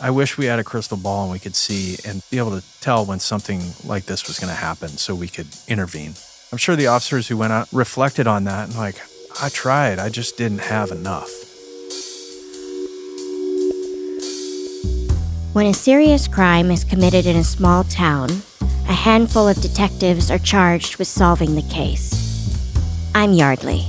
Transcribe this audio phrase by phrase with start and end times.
[0.00, 2.64] I wish we had a crystal ball and we could see and be able to
[2.80, 6.14] tell when something like this was going to happen so we could intervene.
[6.52, 8.96] I'm sure the officers who went out reflected on that and, like,
[9.42, 11.28] I tried, I just didn't have enough.
[15.52, 18.30] When a serious crime is committed in a small town,
[18.88, 22.14] a handful of detectives are charged with solving the case.
[23.16, 23.84] I'm Yeardley,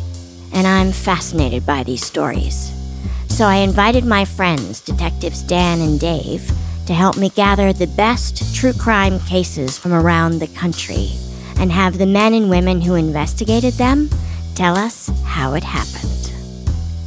[0.54, 2.69] and I'm fascinated by these stories.
[3.40, 6.52] So I invited my friends, Detectives Dan and Dave,
[6.88, 11.12] to help me gather the best true crime cases from around the country
[11.56, 14.10] and have the men and women who investigated them
[14.56, 16.34] tell us how it happened.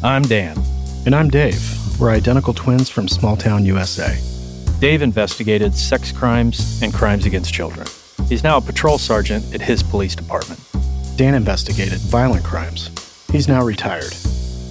[0.02, 0.56] I'm Dan.
[1.04, 1.60] And I'm Dave.
[2.00, 4.18] We're identical twins from small town USA.
[4.80, 7.86] Dave investigated sex crimes and crimes against children.
[8.30, 10.60] He's now a patrol sergeant at his police department.
[11.14, 12.88] Dan investigated violent crimes.
[13.30, 14.14] He's now retired.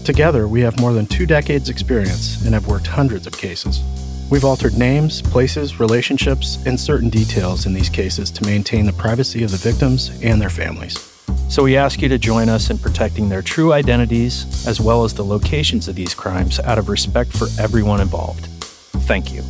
[0.03, 3.83] Together, we have more than two decades' experience and have worked hundreds of cases.
[4.31, 9.43] We've altered names, places, relationships, and certain details in these cases to maintain the privacy
[9.43, 10.97] of the victims and their families.
[11.49, 15.13] So we ask you to join us in protecting their true identities as well as
[15.13, 18.45] the locations of these crimes out of respect for everyone involved.
[19.05, 19.43] Thank you.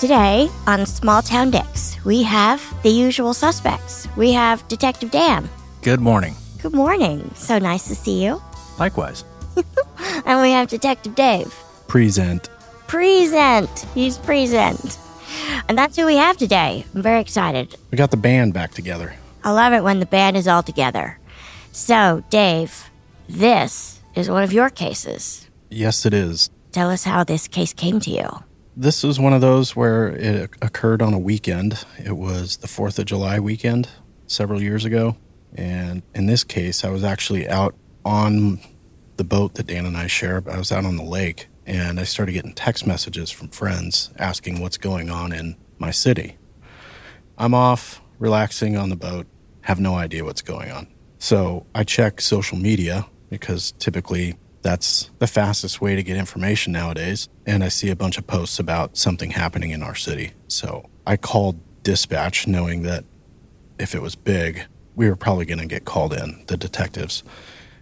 [0.00, 4.06] Today on Small Town Dicks, we have the usual suspects.
[4.16, 5.48] We have Detective Dan.
[5.82, 6.34] Good morning.
[6.62, 7.30] Good morning.
[7.34, 8.42] So nice to see you.
[8.78, 9.24] Likewise.
[10.26, 11.54] And we have Detective Dave.
[11.88, 12.48] Present.
[12.86, 13.86] Present.
[13.94, 14.98] He's present.
[15.68, 16.84] And that's who we have today.
[16.94, 17.74] I'm very excited.
[17.90, 19.14] We got the band back together.
[19.42, 21.18] I love it when the band is all together.
[21.72, 22.90] So, Dave,
[23.28, 25.48] this is one of your cases.
[25.70, 26.50] Yes, it is.
[26.72, 28.28] Tell us how this case came to you.
[28.76, 31.84] This was one of those where it occurred on a weekend.
[32.04, 33.88] It was the 4th of July weekend
[34.26, 35.16] several years ago.
[35.54, 38.58] And in this case, I was actually out on
[39.16, 40.42] the boat that Dan and I share.
[40.50, 44.60] I was out on the lake and I started getting text messages from friends asking
[44.60, 46.36] what's going on in my city.
[47.38, 49.28] I'm off, relaxing on the boat,
[49.60, 50.88] have no idea what's going on.
[51.20, 54.34] So I check social media because typically
[54.64, 57.28] that's the fastest way to get information nowadays.
[57.46, 60.32] And I see a bunch of posts about something happening in our city.
[60.48, 63.04] So I called dispatch knowing that
[63.78, 64.64] if it was big,
[64.96, 67.22] we were probably going to get called in, the detectives.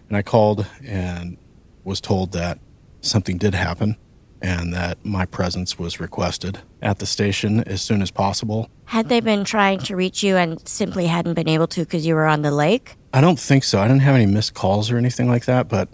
[0.09, 1.37] And I called and
[1.85, 2.59] was told that
[2.99, 3.95] something did happen
[4.41, 8.69] and that my presence was requested at the station as soon as possible.
[8.85, 12.13] Had they been trying to reach you and simply hadn't been able to because you
[12.13, 12.97] were on the lake?
[13.13, 13.79] I don't think so.
[13.79, 15.87] I didn't have any missed calls or anything like that, but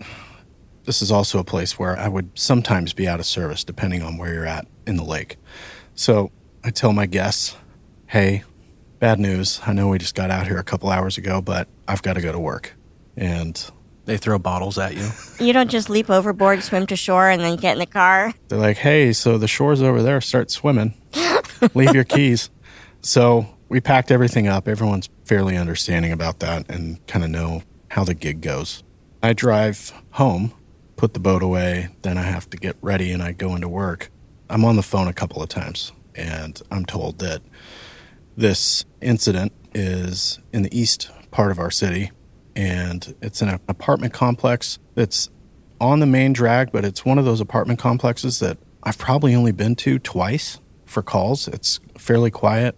[0.90, 4.18] this is also a place where I would sometimes be out of service depending on
[4.18, 5.38] where you're at in the lake.
[5.94, 6.32] So
[6.64, 7.56] I tell my guests,
[8.08, 8.42] hey,
[8.98, 9.62] bad news.
[9.68, 12.22] I know we just got out here a couple hours ago, but I've got to
[12.22, 12.74] go to work.
[13.16, 13.64] And
[14.06, 15.08] They throw bottles at you.
[15.46, 18.34] You don't just leap overboard, swim to shore, and then get in the car.
[18.48, 20.96] they're like, hey, so the shore's over there, start swimming,
[21.76, 22.50] leave your keys.
[23.02, 24.68] So we packed everything up.
[24.68, 27.62] Everyone's fairly understanding about that and kind of know
[27.92, 28.84] how the gig goes.
[29.24, 30.52] I drive home,
[31.00, 34.12] put the boat away, then I have to get ready and I go into work.
[34.50, 37.42] I'm on the phone a couple of times and I'm told that
[38.36, 42.12] this incident is in the east part of our city
[42.54, 45.30] and it's in an apartment complex that's
[45.80, 49.54] on the main drag, but it's one of those apartment complexes that I've probably only
[49.54, 51.48] been to twice for calls.
[51.48, 52.76] It's fairly quiet,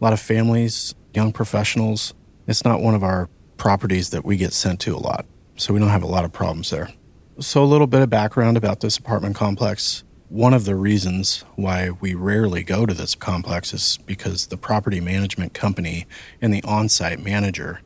[0.00, 2.14] a lot of families, young professionals.
[2.46, 5.26] It's not one of our properties that we get sent to a lot,
[5.56, 6.92] so we don't have a lot of problems there.
[7.40, 10.04] So, a little bit of background about this apartment complex.
[10.28, 15.00] One of the reasons why we rarely go to this complex is because the property
[15.00, 16.06] management company
[16.40, 17.80] and the on site manager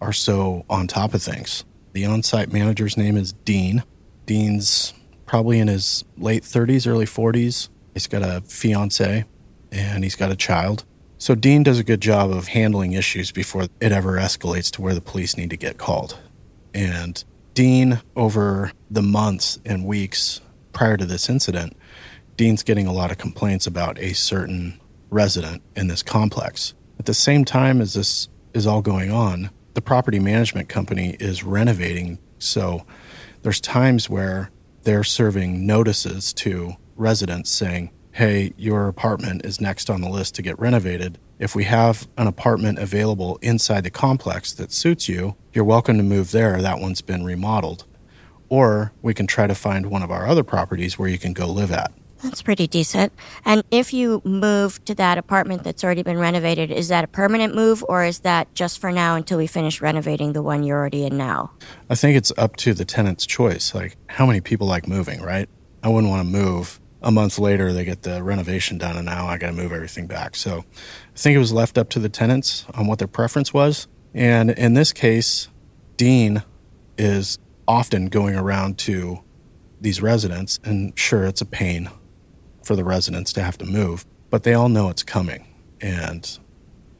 [0.00, 1.64] are so on top of things.
[1.92, 3.84] The on site manager's name is Dean.
[4.26, 4.94] Dean's
[5.26, 7.68] probably in his late 30s, early 40s.
[7.94, 9.24] He's got a fiance
[9.70, 10.84] and he's got a child.
[11.18, 14.94] So Dean does a good job of handling issues before it ever escalates to where
[14.94, 16.18] the police need to get called.
[16.74, 17.22] And
[17.58, 20.40] Dean, over the months and weeks
[20.72, 21.76] prior to this incident,
[22.36, 26.74] Dean's getting a lot of complaints about a certain resident in this complex.
[27.00, 31.42] At the same time as this is all going on, the property management company is
[31.42, 32.20] renovating.
[32.38, 32.86] So
[33.42, 34.52] there's times where
[34.84, 40.42] they're serving notices to residents saying, hey, your apartment is next on the list to
[40.42, 41.16] get renovated.
[41.38, 46.02] If we have an apartment available inside the complex that suits you, you're welcome to
[46.02, 46.60] move there.
[46.60, 47.84] That one's been remodeled.
[48.48, 51.46] Or we can try to find one of our other properties where you can go
[51.46, 51.92] live at.
[52.20, 53.12] That's pretty decent.
[53.44, 57.54] And if you move to that apartment that's already been renovated, is that a permanent
[57.54, 61.04] move or is that just for now until we finish renovating the one you're already
[61.04, 61.52] in now?
[61.88, 63.76] I think it's up to the tenant's choice.
[63.76, 65.48] Like, how many people like moving, right?
[65.84, 66.80] I wouldn't want to move.
[67.00, 70.06] A month later, they get the renovation done, and now I got to move everything
[70.06, 70.34] back.
[70.34, 70.64] So
[71.14, 73.86] I think it was left up to the tenants on what their preference was.
[74.14, 75.48] And in this case,
[75.96, 76.42] Dean
[76.96, 79.20] is often going around to
[79.80, 81.88] these residents, and sure, it's a pain
[82.64, 85.46] for the residents to have to move, but they all know it's coming.
[85.80, 86.38] And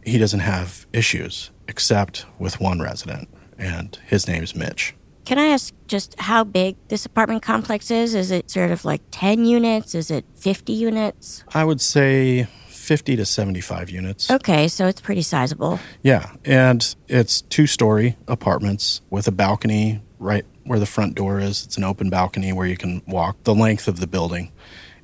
[0.04, 3.28] he doesn't have issues except with one resident,
[3.58, 4.94] and his name's Mitch.
[5.28, 8.14] Can I ask just how big this apartment complex is?
[8.14, 9.94] Is it sort of like 10 units?
[9.94, 11.44] Is it 50 units?
[11.52, 14.30] I would say 50 to 75 units.
[14.30, 15.80] Okay, so it's pretty sizable.
[16.02, 21.62] Yeah, and it's two story apartments with a balcony right where the front door is.
[21.62, 24.50] It's an open balcony where you can walk the length of the building.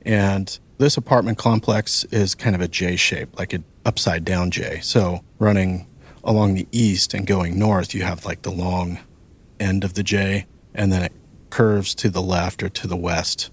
[0.07, 4.81] And this apartment complex is kind of a J shape, like an upside down J.
[4.81, 5.87] So running
[6.25, 9.01] along the east and going north, you have like the long
[9.61, 11.13] end of the J, and then it
[11.51, 13.51] curves to the left or to the west,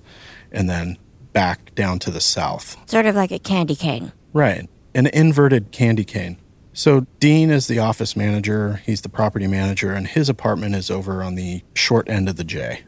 [0.51, 0.97] and then
[1.33, 2.77] back down to the south.
[2.89, 4.11] Sort of like a candy cane.
[4.33, 4.69] Right.
[4.93, 6.37] An inverted candy cane.
[6.73, 11.21] So Dean is the office manager, he's the property manager, and his apartment is over
[11.21, 12.83] on the short end of the J.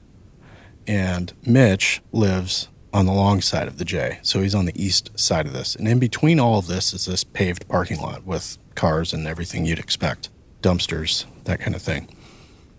[0.88, 4.20] And Mitch lives on the long side of the J.
[4.22, 5.76] So he's on the east side of this.
[5.76, 9.66] And in between all of this is this paved parking lot with cars and everything
[9.66, 10.30] you'd expect
[10.62, 12.16] dumpsters, that kind of thing.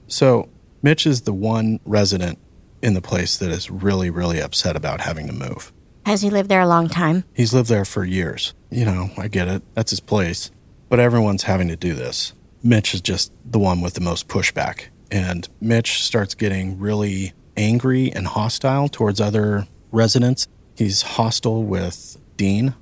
[0.06, 0.48] So
[0.82, 2.38] Mitch is the one resident
[2.82, 5.72] in the place that is really, really upset about having to move.
[6.04, 7.24] Has he lived there a long time?
[7.32, 8.52] He's lived there for years.
[8.70, 9.62] You know, I get it.
[9.74, 10.50] That's his place.
[10.90, 12.34] But everyone's having to do this.
[12.62, 14.88] Mitch is just the one with the most pushback.
[15.10, 20.48] And Mitch starts getting really angry and hostile towards other residents.
[20.76, 22.74] He's hostile with Dean.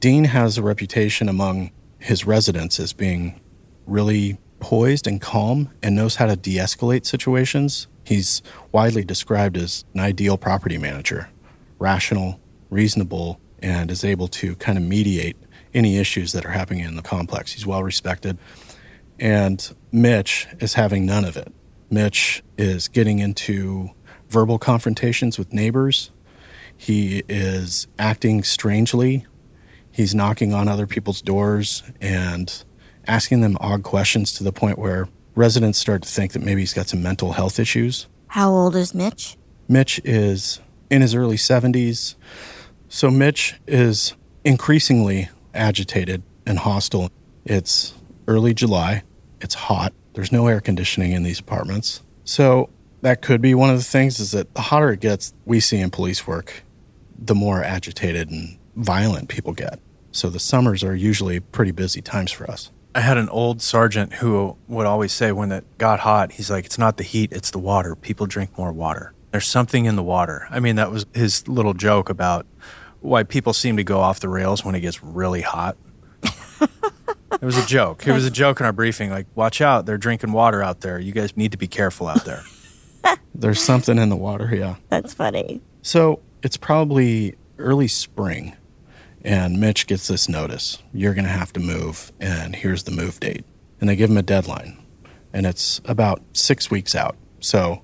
[0.00, 3.40] Dean has a reputation among his residents as being
[3.86, 7.86] really poised and calm and knows how to de escalate situations.
[8.02, 8.40] He's
[8.72, 11.28] widely described as an ideal property manager,
[11.78, 12.40] rational,
[12.70, 15.36] reasonable, and is able to kind of mediate
[15.74, 17.52] any issues that are happening in the complex.
[17.52, 18.38] He's well respected.
[19.20, 21.52] And Mitch is having none of it.
[21.90, 23.90] Mitch is getting into
[24.30, 26.10] verbal confrontations with neighbors.
[26.74, 29.26] He is acting strangely.
[29.90, 32.64] He's knocking on other people's doors and
[33.06, 36.74] asking them odd questions to the point where residents start to think that maybe he's
[36.74, 38.06] got some mental health issues.
[38.28, 39.36] How old is Mitch?
[39.68, 40.60] Mitch is
[40.90, 42.14] in his early 70s.
[42.88, 44.14] So Mitch is
[44.44, 47.10] increasingly agitated and hostile.
[47.44, 47.94] It's
[48.28, 49.02] early July.
[49.40, 49.92] It's hot.
[50.14, 52.02] There's no air conditioning in these apartments.
[52.24, 52.70] So
[53.02, 55.78] that could be one of the things is that the hotter it gets, we see
[55.78, 56.62] in police work,
[57.18, 59.78] the more agitated and violent people get.
[60.12, 62.70] So the summers are usually pretty busy times for us.
[62.94, 66.64] I had an old sergeant who would always say when it got hot, he's like,
[66.64, 67.96] it's not the heat, it's the water.
[67.96, 69.12] People drink more water.
[69.32, 70.46] There's something in the water.
[70.50, 72.46] I mean, that was his little joke about
[73.00, 75.76] why people seem to go off the rails when it gets really hot.
[76.22, 78.06] it was a joke.
[78.06, 81.00] It was a joke in our briefing like, watch out, they're drinking water out there.
[81.00, 82.42] You guys need to be careful out there.
[83.34, 84.76] There's something in the water, yeah.
[84.88, 85.60] That's funny.
[85.82, 88.56] So it's probably early spring,
[89.24, 93.18] and Mitch gets this notice you're going to have to move, and here's the move
[93.18, 93.44] date.
[93.80, 94.78] And they give him a deadline,
[95.32, 97.16] and it's about six weeks out.
[97.40, 97.82] So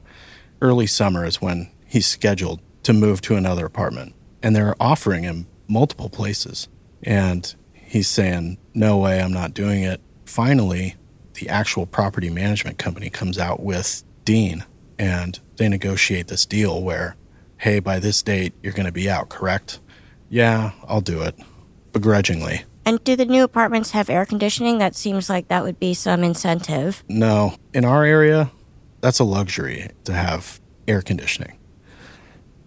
[0.63, 5.47] early summer is when he's scheduled to move to another apartment, and they're offering him
[5.67, 6.69] multiple places.
[7.03, 10.01] And he's saying, No way, I'm not doing it.
[10.27, 10.97] Finally,
[11.35, 14.65] the actual property management company comes out with Dean
[14.99, 17.17] and they negotiate this deal where,
[17.57, 19.81] hey, by this date, you're going to be out, correct?
[20.31, 21.39] Yeah, I'll do it,
[21.93, 22.65] begrudgingly.
[22.87, 24.79] And do the new apartments have air conditioning?
[24.79, 27.05] That seems like that would be some incentive.
[27.09, 28.51] No, in our area,
[29.01, 31.59] that's a luxury to have air conditioning.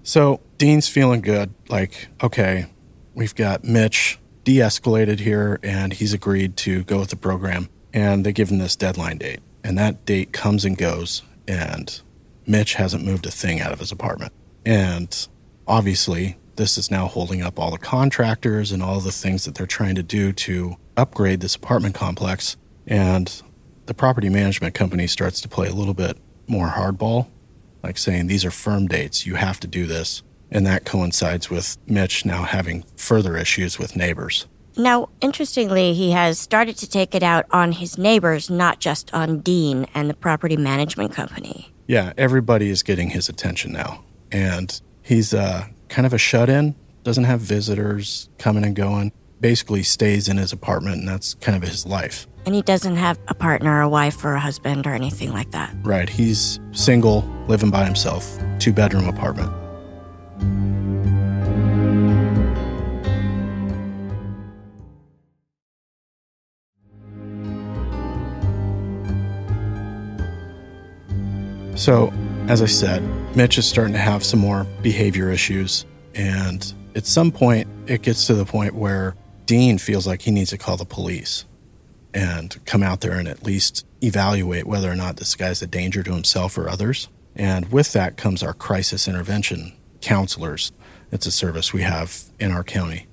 [0.03, 1.53] So Dean's feeling good.
[1.70, 2.67] Like, okay,
[3.15, 7.70] we've got Mitch de escalated here and he's agreed to go with the program.
[7.93, 9.39] And they give him this deadline date.
[9.63, 11.22] And that date comes and goes.
[11.48, 12.01] And
[12.46, 14.34] Mitch hasn't moved a thing out of his apartment.
[14.65, 15.27] And
[15.67, 19.65] obviously, this is now holding up all the contractors and all the things that they're
[19.65, 22.57] trying to do to upgrade this apartment complex.
[22.86, 23.41] And
[23.86, 26.17] the property management company starts to play a little bit
[26.48, 27.27] more hardball,
[27.81, 30.24] like saying, these are firm dates, you have to do this.
[30.51, 34.45] And that coincides with Mitch now having further issues with neighbors.
[34.75, 39.39] Now, interestingly, he has started to take it out on his neighbors, not just on
[39.39, 41.72] Dean and the property management company.
[41.88, 44.03] Yeah, everybody is getting his attention now.
[44.31, 46.73] And he's uh, kind of a shut in,
[47.03, 51.62] doesn't have visitors coming and going, basically stays in his apartment, and that's kind of
[51.62, 52.25] his life.
[52.47, 55.75] And he doesn't have a partner, a wife, or a husband, or anything like that.
[55.83, 56.09] Right.
[56.09, 59.51] He's single, living by himself, two bedroom apartment.
[71.77, 72.12] So,
[72.47, 73.01] as I said,
[73.35, 75.85] Mitch is starting to have some more behavior issues.
[76.13, 80.50] And at some point, it gets to the point where Dean feels like he needs
[80.50, 81.45] to call the police
[82.13, 86.03] and come out there and at least evaluate whether or not this guy's a danger
[86.03, 87.07] to himself or others.
[87.35, 90.73] And with that comes our crisis intervention counselors.
[91.12, 93.07] It's a service we have in our county.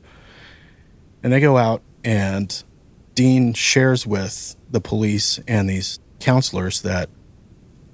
[1.22, 2.62] And they go out, and
[3.14, 7.10] Dean shares with the police and these counselors that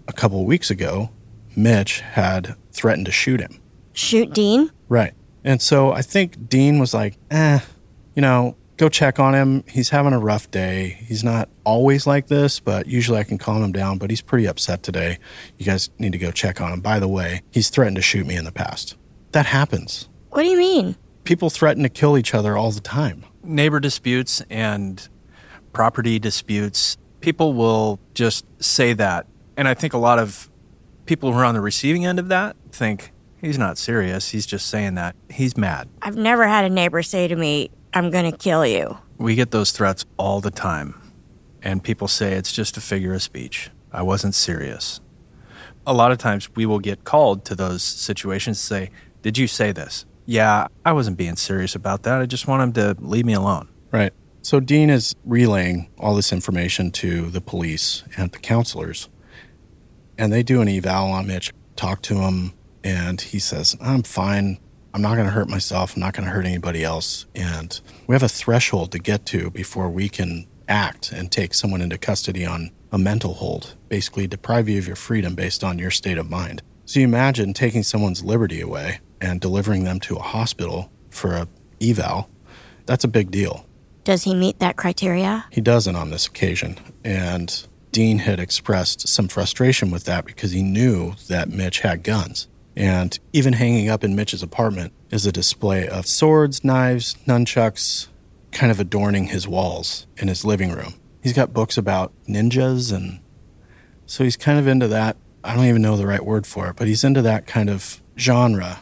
[0.09, 1.11] a couple of weeks ago,
[1.57, 3.61] Mitch had threatened to shoot him.
[3.93, 4.71] Shoot Dean?
[4.89, 5.15] Right.
[5.45, 7.61] And so I think Dean was like, eh,
[8.15, 9.65] you know, go check on him.
[9.69, 10.99] He's having a rough day.
[11.07, 13.99] He's not always like this, but usually I can calm him down.
[13.99, 15.19] But he's pretty upset today.
[15.57, 16.81] You guys need to go check on him.
[16.81, 18.97] By the way, he's threatened to shoot me in the past.
[19.33, 20.09] That happens.
[20.31, 20.97] What do you mean?
[21.25, 23.25] People threaten to kill each other all the time.
[23.43, 25.09] Neighbor disputes and
[25.77, 29.27] property disputes, people will just say that.
[29.59, 30.49] And I think a lot of
[31.07, 34.31] people who are on the receiving end of that think he's not serious.
[34.31, 35.17] He's just saying that.
[35.31, 35.89] He's mad.
[36.03, 38.99] I've never had a neighbor say to me, I'm going to kill you.
[39.19, 41.01] We get those threats all the time.
[41.63, 43.71] And people say it's just a figure of speech.
[43.93, 45.01] I wasn't serious.
[45.87, 48.91] A lot of times we will get called to those situations to say,
[49.23, 50.05] Did you say this?
[50.27, 52.21] Yeah, I wasn't being serious about that.
[52.21, 53.69] I just want him to leave me alone.
[53.93, 54.13] Right.
[54.43, 59.09] So Dean is relaying all this information to the police and the counselors.
[60.19, 64.59] And they do an eval on Mitch, talk to him, and he says, I'm fine.
[64.95, 65.95] I'm not going to hurt myself.
[65.95, 67.27] I'm not going to hurt anybody else.
[67.35, 71.83] And we have a threshold to get to before we can act and take someone
[71.83, 75.91] into custody on a mental hold, basically deprive you of your freedom based on your
[75.91, 76.63] state of mind.
[76.87, 81.49] So you imagine taking someone's liberty away and delivering them to a hospital for a
[81.81, 82.31] eval.
[82.87, 83.67] That's a big deal.
[84.05, 85.47] Does he meet that criteria?
[85.51, 86.79] He doesn't on this occasion.
[87.05, 87.67] And
[87.97, 92.47] Dean had expressed some frustration with that because he knew that Mitch had guns.
[92.77, 98.09] And even hanging up in Mitch's apartment is a display of swords, knives, nunchucks,
[98.53, 100.93] kind of adorning his walls in his living room.
[101.23, 103.21] He's got books about ninjas, and
[104.05, 105.17] so he's kind of into that.
[105.43, 108.03] I don't even know the right word for it, but he's into that kind of
[108.19, 108.81] genre.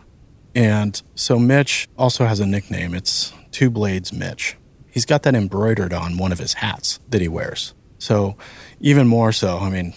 [0.57, 2.95] And so Mitch also has a nickname.
[2.95, 4.57] It's Two Blades Mitch.
[4.91, 7.75] He's got that embroidered on one of his hats that he wears.
[8.05, 8.37] So,
[8.81, 9.95] even more so, I mean,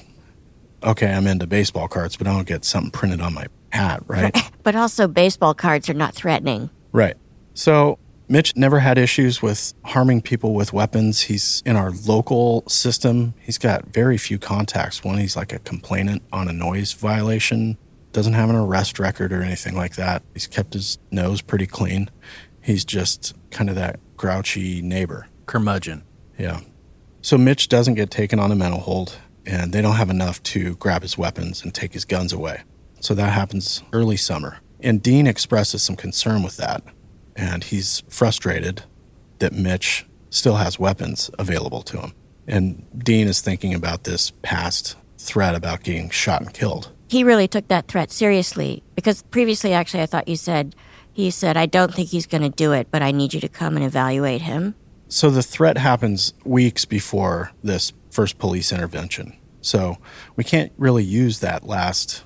[0.82, 4.34] okay, I'm into baseball cards, but I don't get something printed on my hat, right?
[4.64, 6.70] But also, baseball cards are not threatening.
[6.92, 7.16] right.
[7.54, 8.00] So,
[8.30, 11.22] Mitch never had issues with harming people with weapons.
[11.22, 13.34] He's in our local system.
[13.40, 15.04] He's got very few contacts.
[15.04, 17.78] One, he's like a complainant on a noise violation,
[18.12, 20.24] doesn't have an arrest record or anything like that.
[20.34, 22.10] He's kept his nose pretty clean.
[22.62, 25.28] He's just kind of that grouchy neighbor.
[25.46, 26.04] Curmudgeon.
[26.38, 26.60] Yeah.
[27.28, 30.76] So Mitch doesn't get taken on a mental hold, and they don't have enough to
[30.76, 32.62] grab his weapons and take his guns away.
[33.02, 34.60] So that happens early summer.
[34.80, 36.84] And Dean expresses some concern with that,
[37.36, 38.84] and he's frustrated
[39.40, 42.14] that Mitch still has weapons available to him.
[42.48, 46.94] And Dean is thinking about this past threat about getting shot and killed.
[47.10, 50.78] He really took that threat seriously because previously, actually, I thought you said,
[51.12, 53.50] he said, I don't think he's going to do it, but I need you to
[53.50, 54.76] come and evaluate him.
[55.10, 59.38] So the threat happens weeks before this first police intervention.
[59.62, 59.98] So
[60.36, 62.24] we can't really use that last.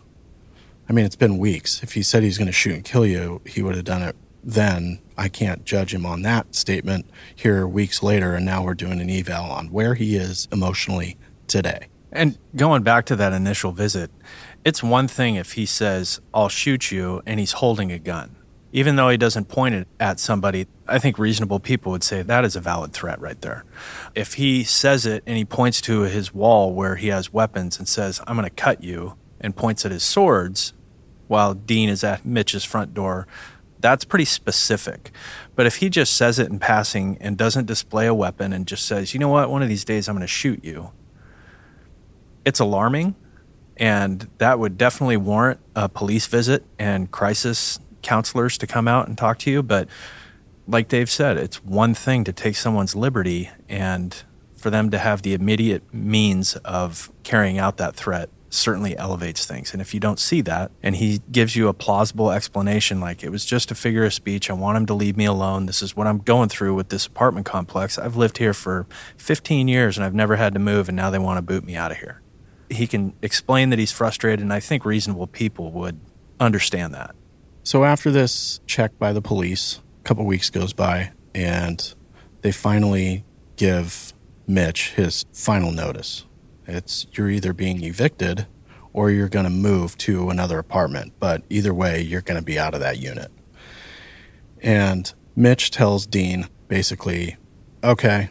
[0.89, 1.83] I mean, it's been weeks.
[1.83, 4.15] If he said he's going to shoot and kill you, he would have done it
[4.43, 5.00] then.
[5.17, 8.33] I can't judge him on that statement here weeks later.
[8.33, 11.88] And now we're doing an eval on where he is emotionally today.
[12.11, 14.11] And going back to that initial visit,
[14.65, 18.35] it's one thing if he says, I'll shoot you, and he's holding a gun.
[18.73, 22.45] Even though he doesn't point it at somebody, I think reasonable people would say that
[22.45, 23.65] is a valid threat right there.
[24.15, 27.87] If he says it and he points to his wall where he has weapons and
[27.87, 30.73] says, I'm going to cut you, and points at his swords
[31.27, 33.27] while Dean is at Mitch's front door,
[33.79, 35.11] that's pretty specific.
[35.55, 38.85] But if he just says it in passing and doesn't display a weapon and just
[38.85, 40.91] says, you know what, one of these days I'm going to shoot you,
[42.45, 43.15] it's alarming.
[43.77, 49.17] And that would definitely warrant a police visit and crisis counselors to come out and
[49.17, 49.63] talk to you.
[49.63, 49.88] But
[50.67, 54.15] like Dave said, it's one thing to take someone's liberty and
[54.55, 59.72] for them to have the immediate means of carrying out that threat certainly elevates things.
[59.72, 63.29] And if you don't see that and he gives you a plausible explanation, like it
[63.29, 65.65] was just a figure of speech, I want him to leave me alone.
[65.65, 67.98] This is what I'm going through with this apartment complex.
[67.98, 71.20] I've lived here for 15 years and I've never had to move, and now they
[71.20, 72.22] want to boot me out of here.
[72.70, 76.00] He can explain that he's frustrated, and I think reasonable people would
[76.39, 77.15] understand that.
[77.63, 81.93] So after this check by the police, a couple weeks goes by, and
[82.41, 83.23] they finally
[83.55, 84.13] give
[84.47, 86.25] Mitch his final notice.
[86.65, 88.47] It's you're either being evicted
[88.93, 92.57] or you're going to move to another apartment, but either way, you're going to be
[92.59, 93.31] out of that unit.
[94.61, 97.37] And Mitch tells Dean basically,
[97.83, 98.29] okay,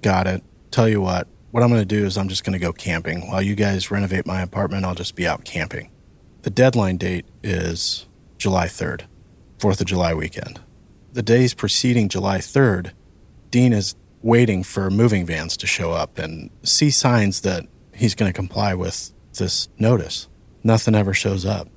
[0.00, 0.42] got it.
[0.70, 3.28] Tell you what, what I'm going to do is I'm just going to go camping.
[3.28, 5.90] While you guys renovate my apartment, I'll just be out camping.
[6.42, 8.06] The deadline date is
[8.42, 9.02] July 3rd,
[9.58, 10.60] 4th of July weekend.
[11.12, 12.90] The days preceding July 3rd,
[13.50, 18.28] Dean is waiting for moving vans to show up and see signs that he's going
[18.28, 20.28] to comply with this notice.
[20.64, 21.68] Nothing ever shows up.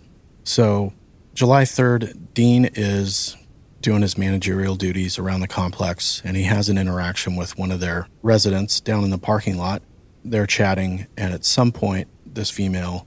[0.43, 0.91] So,
[1.35, 3.37] July 3rd, Dean is
[3.81, 7.79] doing his managerial duties around the complex and he has an interaction with one of
[7.79, 9.83] their residents down in the parking lot.
[10.23, 13.05] They're chatting, and at some point, this female,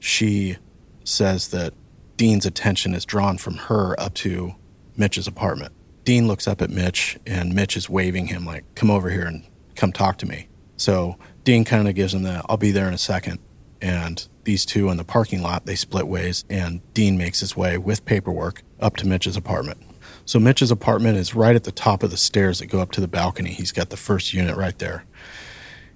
[0.00, 0.56] she
[1.04, 1.74] says that
[2.18, 4.56] Dean's attention is drawn from her up to
[4.96, 5.72] Mitch's apartment.
[6.04, 9.46] Dean looks up at Mitch, and Mitch is waving him, like, come over here and
[9.76, 10.48] come talk to me.
[10.76, 13.38] So Dean kind of gives him the, I'll be there in a second.
[13.80, 17.78] And these two in the parking lot, they split ways, and Dean makes his way
[17.78, 19.80] with paperwork up to Mitch's apartment.
[20.24, 23.00] So Mitch's apartment is right at the top of the stairs that go up to
[23.00, 23.50] the balcony.
[23.50, 25.04] He's got the first unit right there.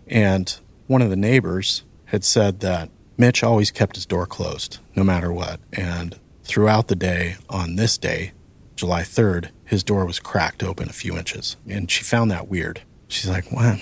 [0.07, 5.05] And one of the neighbors had said that Mitch always kept his door closed, no
[5.05, 5.61] matter what.
[5.73, 8.33] And throughout the day, on this day,
[8.77, 11.57] July 3rd, his door was cracked open a few inches.
[11.69, 12.83] And she found that weird.
[13.09, 13.79] She's like, what?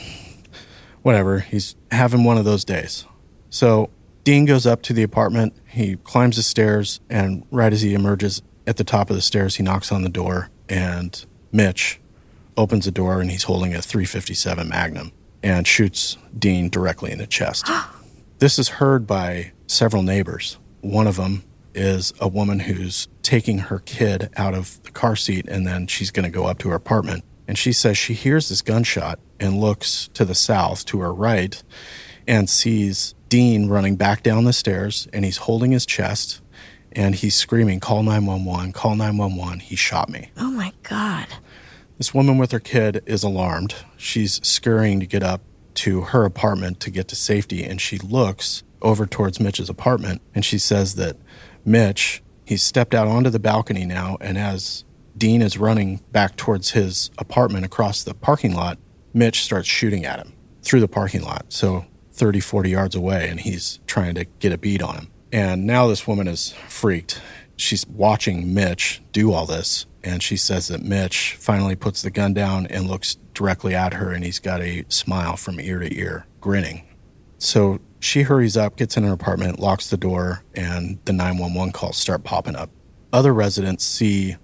[1.02, 1.40] Whatever.
[1.40, 3.06] He's having one of those days.
[3.48, 3.90] So
[4.24, 5.54] Dean goes up to the apartment.
[5.66, 7.00] He climbs the stairs.
[7.08, 10.08] And right as he emerges at the top of the stairs, he knocks on the
[10.08, 10.50] door.
[10.68, 12.00] And Mitch
[12.56, 17.26] opens the door and he's holding a 357 Magnum and shoots Dean directly in the
[17.26, 17.66] chest.
[18.40, 20.58] this is heard by several neighbors.
[20.80, 25.46] One of them is a woman who's taking her kid out of the car seat
[25.46, 27.22] and then she's going to go up to her apartment.
[27.46, 31.62] And she says she hears this gunshot and looks to the south to her right
[32.26, 36.40] and sees Dean running back down the stairs and he's holding his chest
[36.92, 39.60] and he's screaming, Call 911, call 911.
[39.60, 40.30] He shot me.
[40.38, 41.26] Oh my God.
[41.98, 43.74] This woman with her kid is alarmed.
[43.98, 45.42] She's scurrying to get up
[45.76, 50.44] to her apartment to get to safety and she looks over towards Mitch's apartment and
[50.44, 51.16] she says that
[51.64, 54.84] Mitch, he's stepped out onto the balcony now, and as
[55.16, 58.78] Dean is running back towards his apartment across the parking lot,
[59.12, 61.46] Mitch starts shooting at him through the parking lot.
[61.48, 65.10] So 30, 40 yards away, and he's trying to get a beat on him.
[65.32, 67.20] And now this woman is freaked.
[67.56, 72.34] She's watching Mitch do all this, and she says that Mitch finally puts the gun
[72.34, 76.26] down and looks directly at her, and he's got a smile from ear to ear,
[76.40, 76.86] grinning.
[77.38, 81.96] So she hurries up, gets in her apartment, locks the door, and the 911 calls
[81.96, 82.70] start popping up.
[83.12, 84.36] Other residents see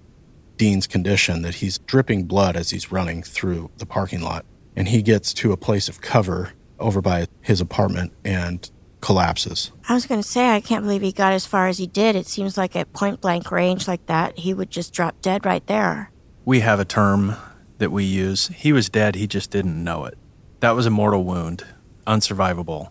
[0.57, 4.45] Dean's condition that he's dripping blood as he's running through the parking lot.
[4.75, 8.69] And he gets to a place of cover over by his apartment and
[9.01, 9.71] collapses.
[9.87, 12.15] I was going to say, I can't believe he got as far as he did.
[12.15, 15.65] It seems like at point blank range like that, he would just drop dead right
[15.67, 16.11] there.
[16.45, 17.35] We have a term
[17.77, 18.47] that we use.
[18.47, 20.17] He was dead, he just didn't know it.
[20.61, 21.63] That was a mortal wound,
[22.07, 22.89] unsurvivable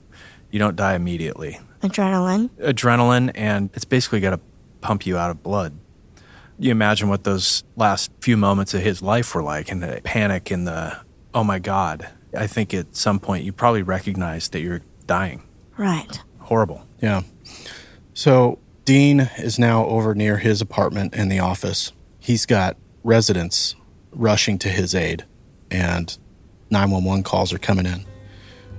[0.57, 1.61] you don't die immediately.
[1.83, 2.49] Adrenaline?
[2.59, 4.40] Adrenaline, and it's basically got to
[4.81, 5.75] pump you out of blood.
[6.59, 10.51] You imagine what those last few moments of his life were like, and the panic
[10.51, 10.99] and the,
[11.35, 12.09] oh my God.
[12.35, 15.42] I think at some point you probably recognize that you're dying.
[15.77, 16.23] Right.
[16.39, 16.87] Horrible.
[17.01, 17.23] Yeah.
[18.15, 21.93] So Dean is now over near his apartment in the office.
[22.19, 23.75] He's got residents
[24.12, 25.25] rushing to his aid,
[25.71, 26.17] and
[26.71, 28.05] 911 calls are coming in.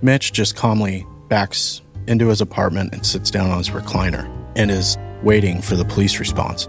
[0.02, 4.98] Mitch just calmly backs into his apartment and sits down on his recliner and is
[5.24, 6.68] waiting for the police response.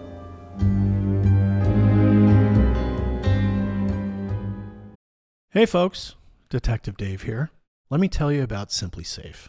[5.50, 6.14] Hey folks,
[6.50, 7.50] Detective Dave here.
[7.90, 9.48] Let me tell you about SimpliSafe,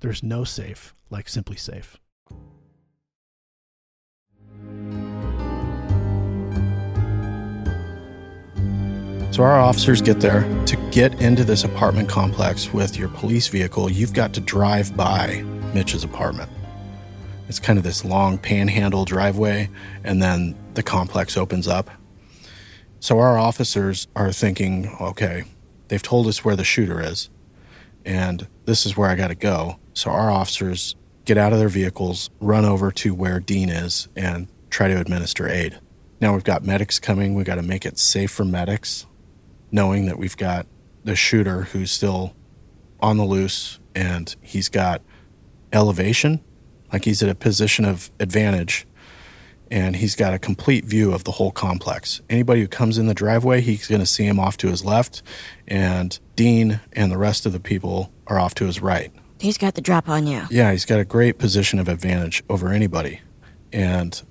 [0.00, 1.96] There's no safe like SimpliSafe.
[9.32, 10.42] So our officers get there.
[10.66, 15.42] To get into this apartment complex with your police vehicle, you've got to drive by
[15.74, 16.50] Mitch's apartment.
[17.48, 19.68] It's kind of this long panhandle driveway,
[20.04, 21.90] and then the complex opens up.
[23.00, 25.44] So our officers are thinking, okay,
[25.88, 27.28] they've told us where the shooter is,
[28.04, 29.79] and this is where I got to go.
[29.94, 34.48] So our officers get out of their vehicles, run over to where Dean is, and
[34.70, 35.78] try to administer aid.
[36.20, 37.34] Now we've got medics coming.
[37.34, 39.06] We've got to make it safe for medics,
[39.70, 40.66] knowing that we've got
[41.04, 42.34] the shooter who's still
[43.00, 45.02] on the loose and he's got
[45.72, 46.40] elevation,
[46.92, 48.86] like he's at a position of advantage,
[49.70, 52.20] and he's got a complete view of the whole complex.
[52.28, 55.22] Anybody who comes in the driveway, he's going to see him off to his left,
[55.68, 59.12] and Dean and the rest of the people are off to his right.
[59.40, 60.42] He's got the drop on you.
[60.50, 63.20] Yeah, he's got a great position of advantage over anybody.
[63.72, 64.22] And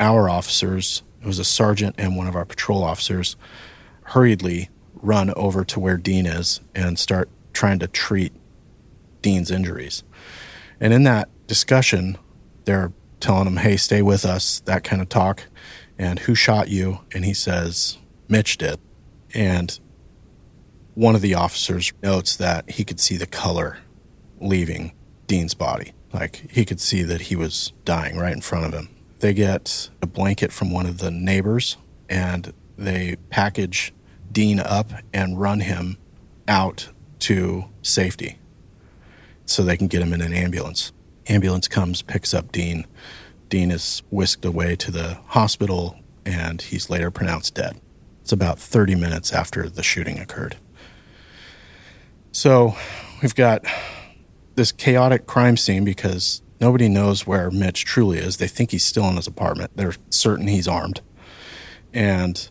[0.00, 3.36] our officers, it was a sergeant and one of our patrol officers,
[4.02, 8.32] hurriedly run over to where Dean is and start trying to treat
[9.20, 10.04] Dean's injuries.
[10.80, 12.16] And in that discussion,
[12.64, 15.44] they're telling him, hey, stay with us, that kind of talk.
[15.98, 17.00] And who shot you?
[17.12, 18.78] And he says, Mitch did.
[19.34, 19.78] And
[20.94, 23.78] one of the officers notes that he could see the color
[24.40, 24.92] leaving
[25.26, 25.92] Dean's body.
[26.12, 28.88] Like he could see that he was dying right in front of him.
[29.20, 31.76] They get a blanket from one of the neighbors
[32.08, 33.92] and they package
[34.30, 35.98] Dean up and run him
[36.46, 38.38] out to safety
[39.46, 40.92] so they can get him in an ambulance.
[41.28, 42.86] Ambulance comes, picks up Dean.
[43.48, 47.80] Dean is whisked away to the hospital and he's later pronounced dead.
[48.22, 50.56] It's about 30 minutes after the shooting occurred.
[52.32, 52.74] So
[53.22, 53.64] we've got
[54.56, 58.38] this chaotic crime scene because nobody knows where Mitch truly is.
[58.38, 59.70] They think he's still in his apartment.
[59.76, 61.00] They're certain he's armed.
[61.92, 62.48] And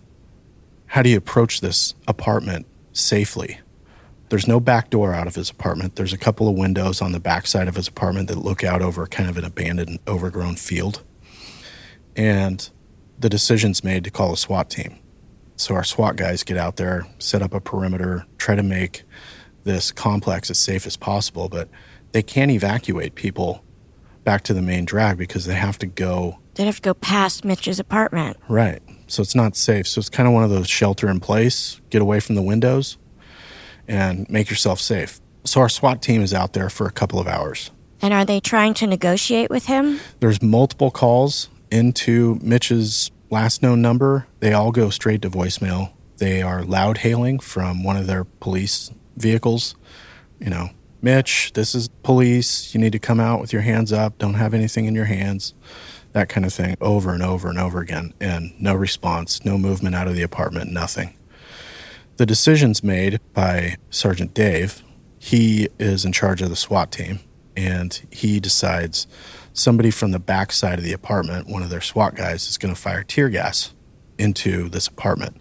[0.87, 3.59] how do you approach this apartment safely?
[4.29, 5.95] There's no back door out of his apartment.
[5.95, 8.81] There's a couple of windows on the back side of his apartment that look out
[8.81, 11.03] over kind of an abandoned, overgrown field.
[12.15, 12.67] And
[13.19, 14.97] the decision's made to call a SWAT team.
[15.57, 19.03] So our SWAT guys get out there, set up a perimeter, try to make
[19.63, 21.69] this complex as safe as possible, but
[22.15, 23.61] they can't evacuate people
[24.23, 27.43] back to the main drag because they have to go They'd have to go past
[27.43, 28.37] Mitch's apartment.
[28.47, 28.81] right.
[29.07, 29.85] So it's not safe.
[29.85, 32.97] So it's kind of one of those shelter in place, get away from the windows
[33.85, 35.19] and make yourself safe.
[35.43, 37.71] So our SWAT team is out there for a couple of hours.
[38.01, 39.99] And are they trying to negotiate with him?
[40.21, 44.25] There's multiple calls into Mitch's last known number.
[44.39, 45.91] They all go straight to voicemail.
[46.17, 49.75] They are loud hailing from one of their police vehicles.
[50.39, 50.69] You know,
[51.05, 52.73] Mitch, this is police.
[52.73, 54.17] You need to come out with your hands up.
[54.17, 55.53] Don't have anything in your hands.
[56.13, 58.15] That kind of thing over and over and over again.
[58.19, 61.15] And no response, no movement out of the apartment, nothing.
[62.17, 64.81] The decision's made by Sergeant Dave.
[65.19, 67.19] He is in charge of the SWAT team,
[67.55, 69.05] and he decides
[69.53, 72.73] somebody from the back side of the apartment, one of their SWAT guys, is going
[72.73, 73.75] to fire tear gas
[74.17, 75.39] into this apartment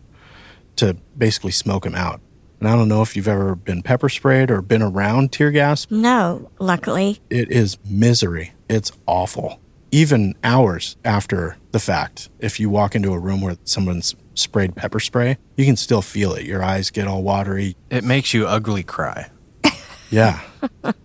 [0.77, 2.21] to basically smoke him out.
[2.65, 5.87] And I don't know if you've ever been pepper sprayed or been around tear gas.
[5.91, 7.21] No, luckily.
[7.29, 8.55] It is misery.
[8.71, 9.61] It's awful.
[9.93, 12.31] even hours after the fact.
[12.39, 16.33] If you walk into a room where someone's sprayed pepper spray, you can still feel
[16.33, 16.47] it.
[16.47, 17.77] Your eyes get all watery.
[17.91, 19.29] It makes you ugly cry.
[20.11, 20.41] Yeah.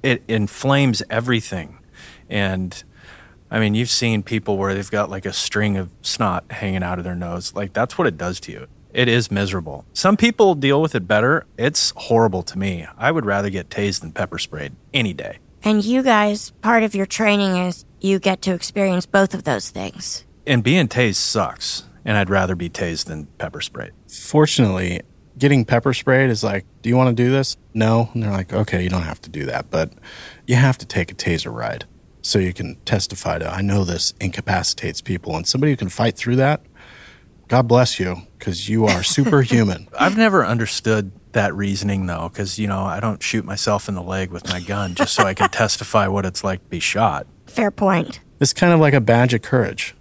[0.02, 1.80] It inflames everything.
[2.30, 2.82] And
[3.52, 7.00] I mean, you've seen people where they've got like a string of snot hanging out
[7.00, 7.54] of their nose.
[7.54, 8.68] Like that's what it does to you.
[8.94, 9.86] It is miserable.
[9.94, 11.46] Some people deal with it better.
[11.58, 12.88] It's horrible to me.
[12.98, 15.40] I would rather get tased than pepper sprayed any day.
[15.64, 19.70] And you guys, part of your training is you get to experience both of those
[19.70, 20.26] things.
[20.48, 21.84] And being tased sucks.
[22.06, 23.92] And I'd rather be tased than pepper sprayed.
[24.08, 25.02] Fortunately,
[25.38, 27.58] getting pepper sprayed is like, do you want to do this?
[27.74, 28.10] No.
[28.14, 29.94] And they're like, okay, you don't have to do that, but
[30.48, 31.86] you have to take a taser ride
[32.22, 35.36] so you can testify to, I know this incapacitates people.
[35.36, 36.62] And somebody who can fight through that,
[37.50, 39.88] God bless you, because you are superhuman.
[40.00, 44.04] I've never understood that reasoning though, because, you know, I don't shoot myself in the
[44.04, 47.26] leg with my gun just so I can testify what it's like to be shot.
[47.48, 48.20] Fair point.
[48.40, 49.96] it's kind of like a badge of courage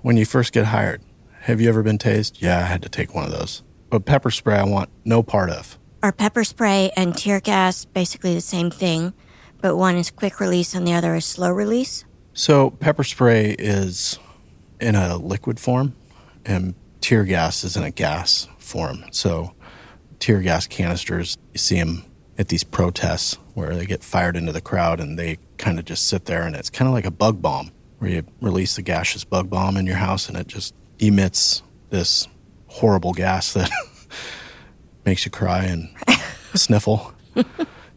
[0.00, 1.02] when you first get hired.
[1.42, 2.40] Have you ever been tased?
[2.40, 3.62] Yeah, I had to take one of those.
[3.90, 5.78] But pepper spray, I want no part of.
[6.02, 9.12] Are pepper spray and tear gas basically the same thing,
[9.60, 12.04] but one is quick release and the other is slow release?
[12.32, 14.18] So, pepper spray is
[14.80, 15.94] in a liquid form,
[16.48, 19.04] and tear gas is in a gas form.
[19.12, 19.54] So,
[20.18, 22.04] tear gas canisters, you see them
[22.38, 26.06] at these protests where they get fired into the crowd and they kind of just
[26.06, 29.24] sit there, and it's kind of like a bug bomb where you release the gaseous
[29.24, 32.26] bug bomb in your house and it just emits this
[32.68, 33.70] horrible gas that
[35.04, 35.88] makes you cry and
[36.54, 37.12] sniffle.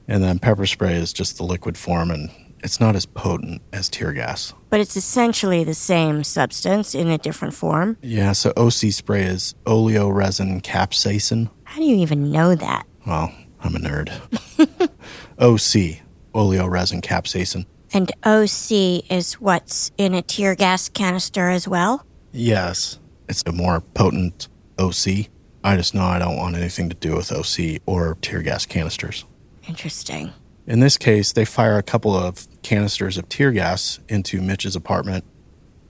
[0.07, 2.29] And then pepper spray is just the liquid form and
[2.63, 4.53] it's not as potent as tear gas.
[4.69, 7.97] But it's essentially the same substance in a different form.
[8.01, 11.49] Yeah, so OC spray is oleoresin capsaicin.
[11.63, 12.85] How do you even know that?
[13.05, 14.09] Well, I'm a nerd.
[15.39, 16.01] OC,
[16.33, 17.65] oleoresin capsaicin.
[17.93, 22.05] And OC is what's in a tear gas canister as well?
[22.31, 24.47] Yes, it's a more potent
[24.79, 25.27] OC.
[25.63, 29.25] I just know I don't want anything to do with OC or tear gas canisters.
[29.67, 30.33] Interesting.
[30.67, 35.25] In this case, they fire a couple of canisters of tear gas into Mitch's apartment.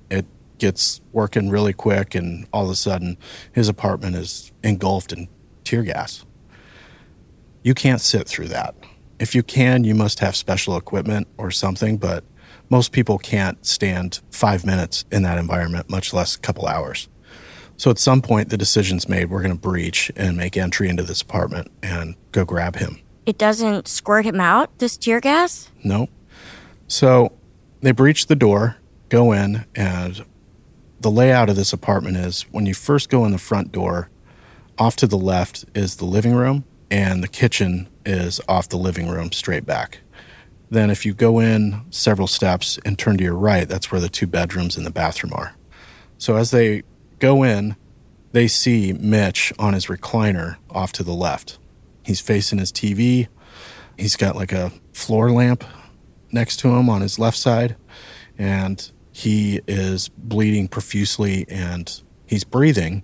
[0.10, 0.26] It
[0.60, 3.18] gets working really quick, and all of a sudden,
[3.52, 5.28] his apartment is engulfed in
[5.64, 6.26] tear gas.
[7.64, 8.76] You can't sit through that.
[9.20, 12.24] If you can, you must have special equipment or something, but
[12.70, 17.10] most people can't stand five minutes in that environment, much less a couple hours.
[17.76, 21.04] So at some point, the decision's made we're going to breach and make entry into
[21.04, 23.01] this apartment and go grab him.
[23.26, 25.70] It doesn't squirt him out, this tear gas?
[25.84, 26.10] No.
[26.88, 27.32] So
[27.82, 28.78] they breach the door,
[29.10, 30.26] go in, and
[31.00, 34.10] the layout of this apartment is when you first go in the front door,
[34.78, 39.08] off to the left is the living room, and the kitchen is off the living
[39.08, 40.00] room straight back.
[40.70, 44.10] Then, if you go in several steps and turn to your right, that's where the
[44.10, 45.54] two bedrooms and the bathroom are.
[46.18, 46.84] So, as they
[47.20, 47.76] go in,
[48.32, 51.60] they see Mitch on his recliner off to the left.
[52.04, 53.28] He's facing his TV.
[53.98, 55.64] He's got like a floor lamp
[56.32, 57.76] next to him on his left side,
[58.38, 63.04] and he is bleeding profusely and he's breathing,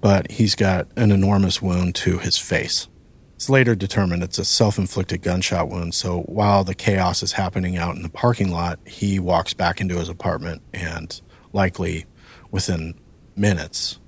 [0.00, 2.88] but he's got an enormous wound to his face.
[3.34, 5.94] It's later determined it's a self inflicted gunshot wound.
[5.94, 9.98] So while the chaos is happening out in the parking lot, he walks back into
[9.98, 11.20] his apartment and
[11.52, 12.06] likely
[12.50, 12.94] within
[13.36, 13.98] minutes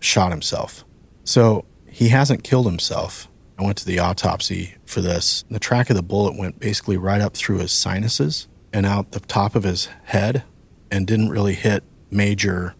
[0.00, 0.84] shot himself.
[1.24, 3.28] So he hasn't killed himself.
[3.60, 5.44] I went to the autopsy for this.
[5.50, 9.20] The track of the bullet went basically right up through his sinuses and out the
[9.20, 10.44] top of his head
[10.90, 12.74] and didn't really hit major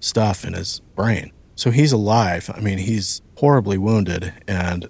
[0.00, 1.32] stuff in his brain.
[1.54, 2.50] So he's alive.
[2.54, 4.88] I mean, he's horribly wounded and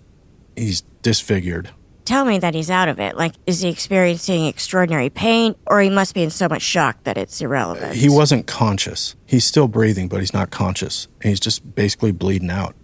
[0.57, 1.71] he's disfigured.
[2.05, 3.17] Tell me that he's out of it.
[3.17, 7.17] Like, is he experiencing extraordinary pain, or he must be in so much shock that
[7.17, 7.95] it's irrelevant?
[7.95, 9.15] He wasn't conscious.
[9.25, 11.09] He's still breathing, but he's not conscious.
[11.23, 12.75] And he's just basically bleeding out.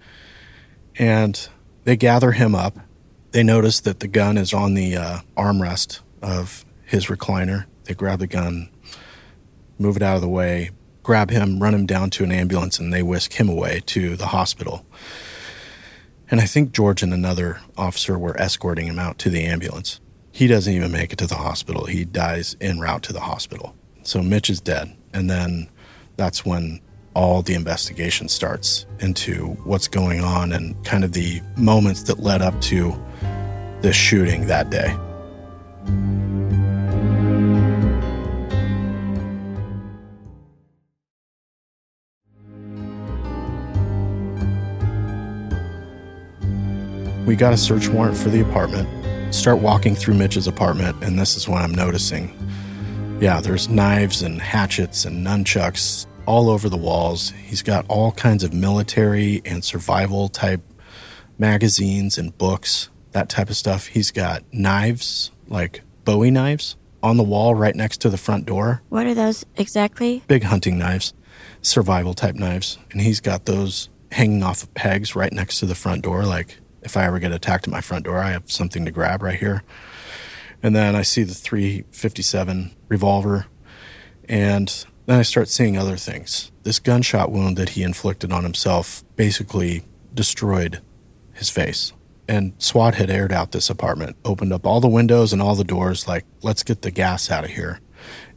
[0.97, 1.49] And
[1.85, 2.79] they gather him up.
[3.33, 7.67] They notice that the gun is on the uh, armrest of his recliner.
[7.85, 8.71] They grab the gun,
[9.79, 10.71] move it out of the way,
[11.03, 14.27] grab him, run him down to an ambulance, and they whisk him away to the
[14.27, 14.85] hospital.
[16.31, 20.01] And I think George and another officer were escorting him out to the ambulance.
[20.33, 21.87] He doesn't even make it to the hospital.
[21.87, 23.75] He dies en route to the hospital.
[24.03, 24.97] So Mitch is dead.
[25.13, 25.69] And then
[26.17, 26.81] that's when
[27.15, 32.41] all the investigation starts into what's going on and kind of the moments that led
[32.41, 32.95] up to
[33.81, 34.97] the shooting that day.
[47.27, 48.89] We got a search warrant for the apartment.
[49.33, 52.37] Start walking through Mitch's apartment, and this is when I'm noticing
[53.21, 57.31] Yeah, there's knives and hatchets and nunchucks all over the walls.
[57.31, 60.61] He's got all kinds of military and survival type
[61.39, 63.89] magazines and books, that type of stuff.
[63.89, 68.81] He's got knives, like Bowie knives, on the wall right next to the front door.
[68.91, 70.23] What are those exactly?
[70.29, 71.15] Big hunting knives,
[71.63, 72.79] survival type knives.
[72.93, 76.23] And he's got those hanging off of pegs right next to the front door.
[76.23, 79.21] Like if I ever get attacked at my front door, I have something to grab
[79.21, 79.65] right here.
[80.63, 83.47] And then I see the 357 revolver.
[84.29, 86.53] And then I start seeing other things.
[86.63, 90.81] This gunshot wound that he inflicted on himself basically destroyed
[91.33, 91.93] his face.
[92.29, 95.65] And SWAT had aired out this apartment, opened up all the windows and all the
[95.65, 97.81] doors, like, let's get the gas out of here.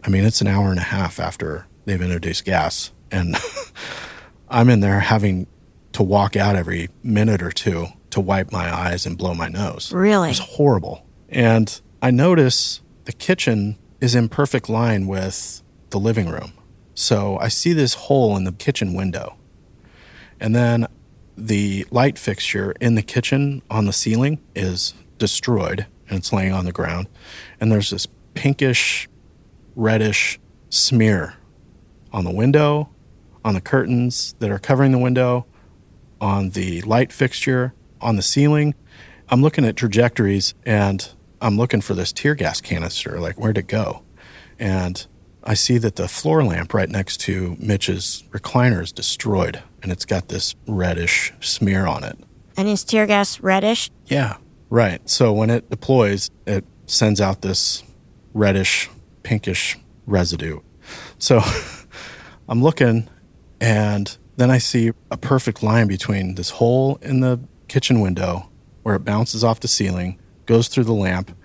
[0.03, 2.91] I mean, it's an hour and a half after they've introduced gas.
[3.11, 3.35] And
[4.49, 5.45] I'm in there having
[5.91, 9.93] to walk out every minute or two to wipe my eyes and blow my nose.
[9.93, 10.31] Really?
[10.31, 11.05] It's horrible.
[11.29, 16.53] And I notice the kitchen is in perfect line with the living room.
[16.95, 19.37] So I see this hole in the kitchen window.
[20.39, 20.87] And then
[21.37, 26.65] the light fixture in the kitchen on the ceiling is destroyed and it's laying on
[26.65, 27.07] the ground.
[27.59, 29.07] And there's this pinkish,
[29.75, 31.35] reddish smear
[32.11, 32.89] on the window,
[33.43, 35.45] on the curtains that are covering the window,
[36.21, 38.75] on the light fixture, on the ceiling.
[39.29, 41.09] I'm looking at trajectories and
[41.41, 44.03] I'm looking for this tear gas canister, like where'd it go?
[44.59, 45.05] And
[45.45, 50.05] I see that the floor lamp right next to Mitch's recliner is destroyed and it's
[50.05, 52.17] got this reddish smear on it.
[52.55, 53.89] And is tear gas reddish?
[54.05, 54.37] Yeah,
[54.69, 55.07] right.
[55.09, 57.83] So when it deploys, it sends out this
[58.33, 58.89] reddish,
[59.23, 60.61] pinkish residue.
[61.17, 61.41] So
[62.47, 63.09] I'm looking
[63.59, 68.49] and then I see a perfect line between this hole in the kitchen window
[68.83, 71.35] where it bounces off the ceiling, goes through the lamp,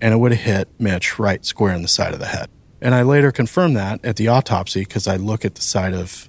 [0.00, 2.48] and it would have hit Mitch right square in the side of the head.
[2.80, 6.28] And I later confirmed that at the autopsy because I look at the side of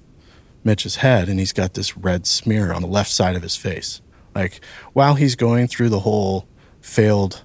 [0.64, 4.00] Mitch's head and he's got this red smear on the left side of his face.
[4.34, 4.60] Like
[4.92, 6.46] while he's going through the whole
[6.80, 7.42] failed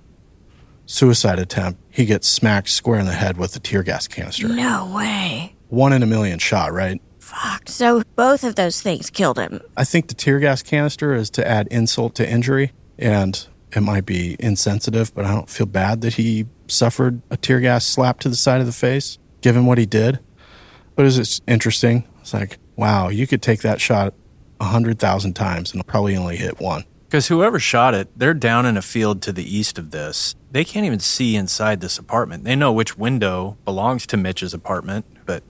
[0.86, 4.48] suicide attempt, he gets smacked square in the head with a tear gas canister.
[4.48, 5.56] No way.
[5.70, 7.02] One in a million shot, right?
[7.20, 7.68] Fuck.
[7.68, 9.60] So both of those things killed him.
[9.76, 14.06] I think the tear gas canister is to add insult to injury, and it might
[14.06, 18.30] be insensitive, but I don't feel bad that he suffered a tear gas slap to
[18.30, 20.20] the side of the face, given what he did.
[20.96, 22.08] But it's interesting.
[22.22, 24.14] It's like, wow, you could take that shot
[24.60, 26.86] a hundred thousand times and probably only hit one.
[27.08, 30.36] Because whoever shot it, they're down in a field to the east of this.
[30.52, 32.44] They can't even see inside this apartment.
[32.44, 35.44] They know which window belongs to Mitch's apartment, but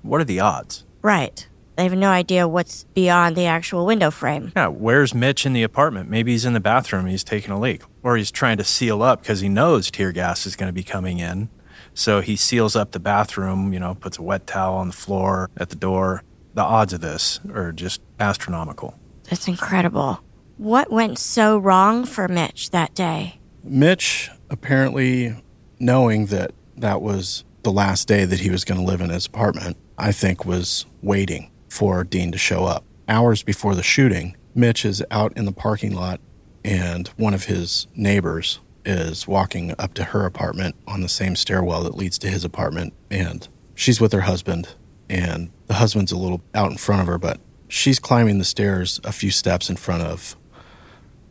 [0.00, 0.86] what are the odds?
[1.02, 1.46] Right.
[1.76, 4.52] They have no idea what's beyond the actual window frame.
[4.54, 6.10] Yeah, where's Mitch in the apartment?
[6.10, 9.22] Maybe he's in the bathroom, he's taking a leak, or he's trying to seal up
[9.22, 11.48] because he knows tear gas is going to be coming in.
[11.94, 15.50] So he seals up the bathroom, you know, puts a wet towel on the floor
[15.56, 16.22] at the door.
[16.54, 18.98] The odds of this are just astronomical.
[19.30, 20.20] That's incredible.
[20.58, 23.40] What went so wrong for Mitch that day?
[23.64, 25.42] Mitch, apparently
[25.78, 29.26] knowing that that was the last day that he was going to live in his
[29.26, 32.84] apartment, I think was waiting for Dean to show up.
[33.08, 36.20] Hours before the shooting, Mitch is out in the parking lot
[36.62, 41.82] and one of his neighbors is walking up to her apartment on the same stairwell
[41.82, 44.74] that leads to his apartment and she's with her husband
[45.08, 49.00] and the husband's a little out in front of her but she's climbing the stairs
[49.04, 50.36] a few steps in front of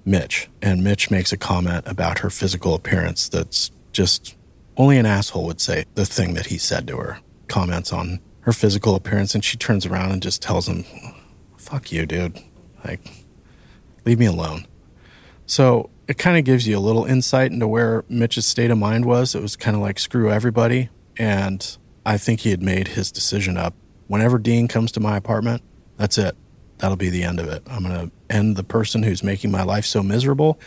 [0.06, 4.36] Mitch and Mitch makes a comment about her physical appearance that's just
[4.76, 8.54] only an asshole would say the thing that he said to her comments on her
[8.54, 10.84] physical appearance and she turns around and just tells him
[11.58, 12.40] fuck you dude
[12.84, 13.26] like
[14.06, 14.66] leave me alone
[15.46, 19.06] so it kind of gives you a little insight into where Mitch's state of mind
[19.06, 19.34] was.
[19.34, 20.90] It was kind of like screw everybody.
[21.18, 23.74] And I think he had made his decision up.
[24.08, 25.62] Whenever Dean comes to my apartment,
[25.96, 26.36] that's it.
[26.80, 27.64] That'll be the end of it.
[27.68, 30.60] I'm going to end the person who's making my life so miserable.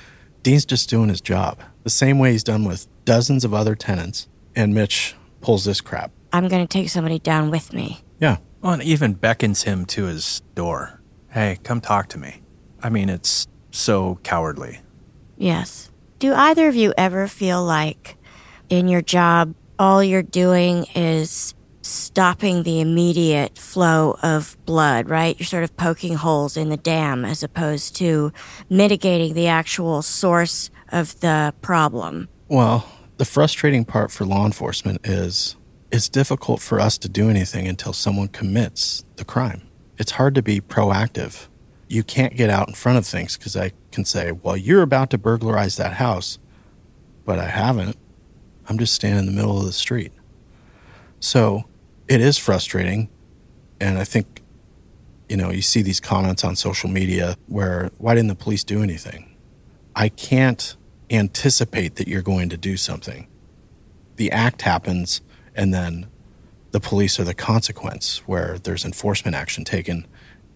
[0.42, 4.28] Dean's just doing his job the same way he's done with dozens of other tenants.
[4.56, 6.10] And Mitch pulls this crap.
[6.34, 8.02] I'm going to take somebody down with me.
[8.18, 8.38] Yeah.
[8.60, 11.00] Well, and even beckons him to his door.
[11.30, 12.42] Hey, come talk to me.
[12.82, 14.80] I mean, it's so cowardly.
[15.36, 15.92] Yes.
[16.18, 18.16] Do either of you ever feel like
[18.68, 25.38] in your job, all you're doing is stopping the immediate flow of blood, right?
[25.38, 28.32] You're sort of poking holes in the dam as opposed to
[28.68, 32.28] mitigating the actual source of the problem.
[32.48, 35.54] Well, the frustrating part for law enforcement is
[35.94, 39.62] it's difficult for us to do anything until someone commits the crime.
[39.96, 41.46] It's hard to be proactive.
[41.86, 45.10] You can't get out in front of things because I can say, well, you're about
[45.10, 46.40] to burglarize that house,
[47.24, 47.96] but I haven't.
[48.68, 50.10] I'm just standing in the middle of the street.
[51.20, 51.62] So
[52.08, 53.08] it is frustrating.
[53.78, 54.42] And I think,
[55.28, 58.82] you know, you see these comments on social media where, why didn't the police do
[58.82, 59.36] anything?
[59.94, 60.74] I can't
[61.08, 63.28] anticipate that you're going to do something.
[64.16, 65.20] The act happens,
[65.54, 66.06] and then
[66.72, 70.06] the police are the consequence where there's enforcement action taken,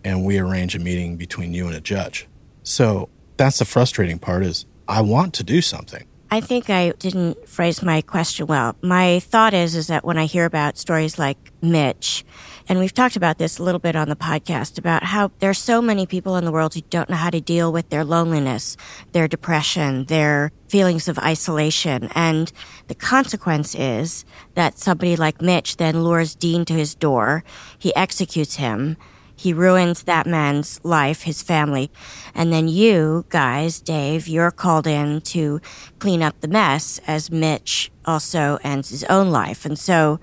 [0.05, 2.27] and we arrange a meeting between you and a judge.
[2.63, 6.07] So that's the frustrating part is I want to do something.
[6.31, 8.77] I think I didn't phrase my question well.
[8.83, 12.25] My thought is is that when I hear about stories like Mitch,
[12.69, 15.81] and we've talked about this a little bit on the podcast about how there's so
[15.81, 18.77] many people in the world who don't know how to deal with their loneliness,
[19.13, 22.11] their depression, their feelings of isolation.
[22.15, 22.53] And
[22.89, 27.43] the consequence is that somebody like Mitch then lures Dean to his door.
[27.79, 28.99] He executes him
[29.39, 31.93] he ruins that man's life, his family.
[32.35, 35.61] And then you guys, Dave, you're called in to
[36.01, 39.65] clean up the mess as Mitch also ends his own life.
[39.65, 40.19] And so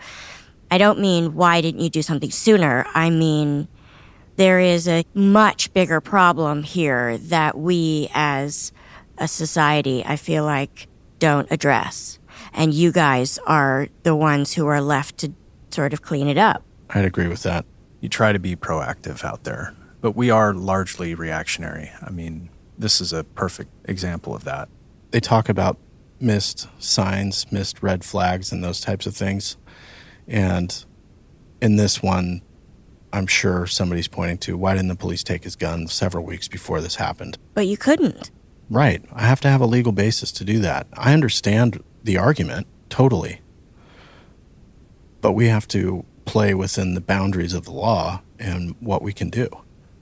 [0.76, 2.86] I don't mean why didn't you do something sooner?
[2.94, 3.70] I mean,
[4.36, 8.74] there is a much bigger problem here that we as
[9.18, 12.20] a society, I feel like, don't address.
[12.54, 15.32] And you guys are the ones who are left to
[15.72, 16.62] sort of clean it up.
[16.90, 17.66] I'd agree with that
[18.02, 19.74] you try to be proactive out there.
[20.02, 21.90] But we are largely reactionary.
[22.06, 24.68] I mean, this is a perfect example of that.
[25.12, 25.78] They talk about
[26.20, 29.56] missed signs, missed red flags, and those types of things.
[30.28, 30.86] And
[31.62, 32.42] in this one,
[33.14, 36.82] I'm sure somebody's pointing to why didn't the police take his gun several weeks before
[36.82, 37.38] this happened?
[37.54, 38.32] But you couldn't.
[38.70, 39.04] Right.
[39.14, 40.88] I have to have a legal basis to do that.
[40.94, 43.42] I understand the argument totally.
[45.22, 49.30] But we have to play within the boundaries of the law and what we can
[49.30, 49.48] do.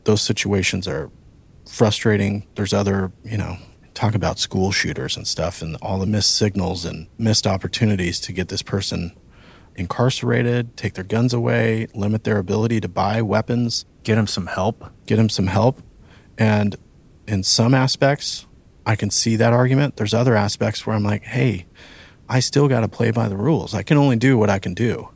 [0.05, 1.11] Those situations are
[1.69, 2.47] frustrating.
[2.55, 3.57] There's other, you know,
[3.93, 8.33] talk about school shooters and stuff and all the missed signals and missed opportunities to
[8.33, 9.15] get this person
[9.75, 14.85] incarcerated, take their guns away, limit their ability to buy weapons, get them some help,
[15.05, 15.81] get them some help.
[16.37, 16.75] And
[17.27, 18.45] in some aspects,
[18.85, 19.97] I can see that argument.
[19.97, 21.65] There's other aspects where I'm like, hey,
[22.27, 23.73] I still got to play by the rules.
[23.73, 25.09] I can only do what I can do.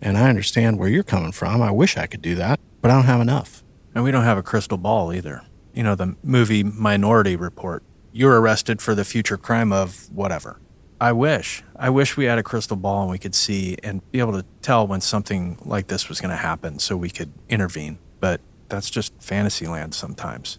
[0.00, 1.62] And I understand where you're coming from.
[1.62, 3.62] I wish I could do that, but I don't have enough.
[3.94, 5.42] And we don't have a crystal ball either.
[5.72, 7.82] You know, the movie Minority Report.
[8.12, 10.60] You're arrested for the future crime of whatever.
[11.00, 11.62] I wish.
[11.76, 14.44] I wish we had a crystal ball and we could see and be able to
[14.62, 17.98] tell when something like this was going to happen so we could intervene.
[18.20, 20.58] But that's just fantasy land sometimes.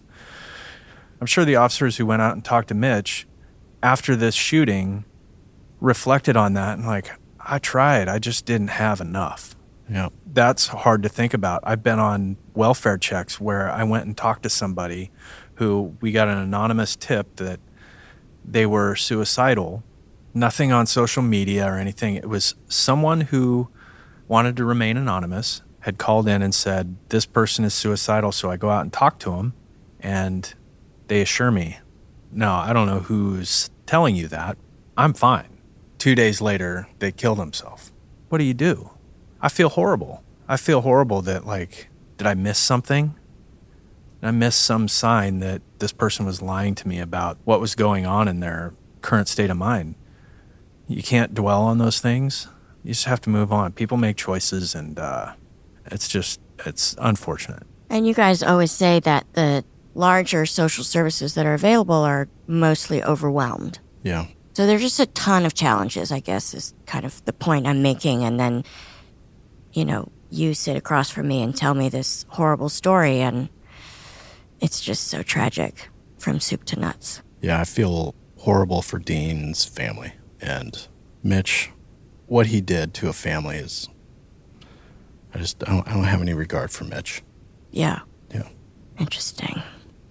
[1.20, 3.26] I'm sure the officers who went out and talked to Mitch
[3.82, 5.04] after this shooting
[5.80, 7.10] reflected on that and like,
[7.40, 8.08] I tried.
[8.08, 9.54] I just didn't have enough.
[9.88, 10.08] Yeah.
[10.26, 11.62] That's hard to think about.
[11.64, 15.10] I've been on welfare checks where I went and talked to somebody
[15.54, 17.60] who we got an anonymous tip that
[18.44, 19.82] they were suicidal.
[20.36, 22.14] Nothing on social media or anything.
[22.14, 23.70] It was someone who
[24.28, 28.32] wanted to remain anonymous, had called in and said, This person is suicidal.
[28.32, 29.54] So I go out and talk to them,
[29.98, 30.52] and
[31.08, 31.78] they assure me,
[32.30, 34.58] No, I don't know who's telling you that.
[34.94, 35.62] I'm fine.
[35.96, 37.90] Two days later, they killed himself.
[38.28, 38.90] What do you do?
[39.40, 40.22] I feel horrible.
[40.46, 43.14] I feel horrible that, like, did I miss something?
[44.22, 48.04] I miss some sign that this person was lying to me about what was going
[48.04, 49.94] on in their current state of mind.
[50.88, 52.48] You can't dwell on those things.
[52.84, 53.72] You just have to move on.
[53.72, 55.32] People make choices, and uh,
[55.86, 57.64] it's just, it's unfortunate.
[57.90, 59.64] And you guys always say that the
[59.94, 63.80] larger social services that are available are mostly overwhelmed.
[64.02, 64.26] Yeah.
[64.52, 67.82] So there's just a ton of challenges, I guess, is kind of the point I'm
[67.82, 68.22] making.
[68.22, 68.64] And then,
[69.72, 73.48] you know, you sit across from me and tell me this horrible story, and
[74.60, 77.22] it's just so tragic from soup to nuts.
[77.40, 80.12] Yeah, I feel horrible for Dean's family.
[80.46, 80.86] And
[81.24, 81.70] Mitch,
[82.26, 83.88] what he did to a family is,
[85.34, 87.22] I just, I don't, I don't have any regard for Mitch.
[87.72, 88.00] Yeah.
[88.32, 88.48] Yeah.
[88.98, 89.60] Interesting.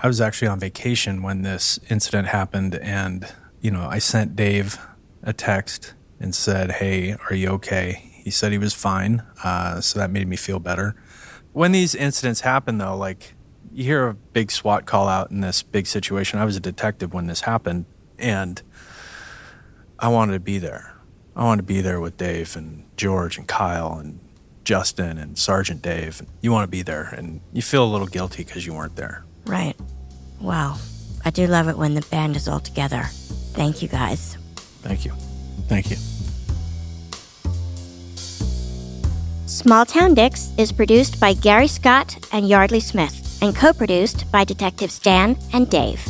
[0.01, 3.25] I was actually on vacation when this incident happened, and
[3.61, 4.77] you know, I sent Dave
[5.23, 8.11] a text and said, Hey, are you okay?
[8.23, 9.23] He said he was fine.
[9.43, 10.95] Uh, so that made me feel better.
[11.53, 13.35] When these incidents happen, though, like
[13.71, 16.39] you hear a big SWAT call out in this big situation.
[16.39, 17.85] I was a detective when this happened,
[18.17, 18.61] and
[19.99, 20.93] I wanted to be there.
[21.35, 24.19] I wanted to be there with Dave and George and Kyle and
[24.63, 26.21] Justin and Sergeant Dave.
[26.41, 29.23] You want to be there, and you feel a little guilty because you weren't there.
[29.45, 29.75] Right.
[30.41, 30.77] Wow.
[31.23, 33.03] I do love it when the band is all together.
[33.53, 34.37] Thank you guys.
[34.81, 35.11] Thank you.
[35.67, 35.97] Thank you.
[39.47, 44.43] Small Town Dicks is produced by Gary Scott and Yeardley Smith and co produced by
[44.43, 46.03] Detectives Dan and Dave.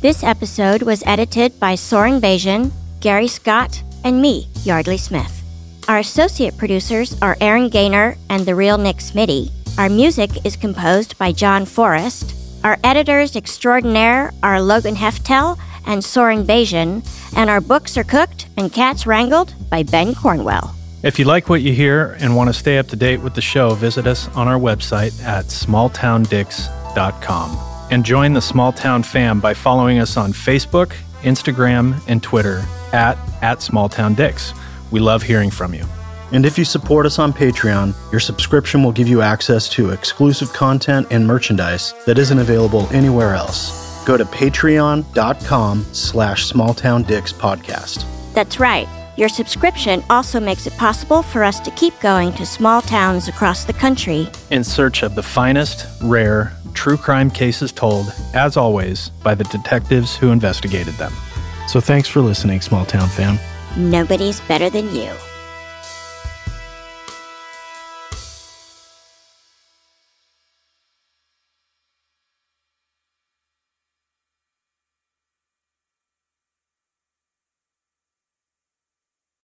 [0.00, 2.70] This episode was edited by Soren Bajan,
[3.04, 5.42] Gary Scott, and me, Yeardley Smith.
[5.88, 9.50] Our associate producers are Aaron Gaynor and the real Nick Smitty.
[9.76, 12.34] Our music is composed by John Forrest.
[12.64, 18.72] Our editors extraordinaire are Logan Heftel and Soren Bajan, and our books are cooked and
[18.72, 20.74] cats wrangled by Ben Cornwell.
[21.02, 23.42] If you like what you hear and want to stay up to date with the
[23.42, 27.58] show, visit us on our website at smalltowndicks.com.
[27.90, 32.64] And join the Small Town fam by following us on Facebook, Instagram, and Twitter
[32.94, 34.56] at, at smalltowndicks.
[34.90, 35.84] We love hearing from you.
[36.32, 40.52] And if you support us on Patreon, your subscription will give you access to exclusive
[40.52, 44.04] content and merchandise that isn't available anywhere else.
[44.04, 48.34] Go to patreon.com slash smalltowndickspodcast.
[48.34, 48.88] That's right.
[49.16, 53.64] Your subscription also makes it possible for us to keep going to small towns across
[53.64, 59.34] the country in search of the finest, rare, true crime cases told, as always, by
[59.34, 61.12] the detectives who investigated them.
[61.66, 63.38] So thanks for listening, Small Town fam.
[63.76, 65.10] Nobody's better than you.